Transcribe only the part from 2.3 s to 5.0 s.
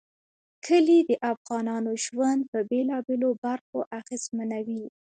په بېلابېلو برخو اغېزمنوي.